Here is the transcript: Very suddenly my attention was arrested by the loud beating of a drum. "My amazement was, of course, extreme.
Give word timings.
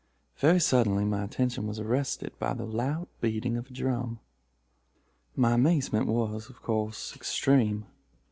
Very 0.37 0.59
suddenly 0.59 1.05
my 1.05 1.23
attention 1.23 1.67
was 1.67 1.79
arrested 1.79 2.31
by 2.39 2.55
the 2.55 2.65
loud 2.65 3.07
beating 3.19 3.55
of 3.55 3.67
a 3.67 3.71
drum. 3.71 4.19
"My 5.35 5.53
amazement 5.53 6.07
was, 6.07 6.49
of 6.49 6.63
course, 6.63 7.15
extreme. 7.15 7.85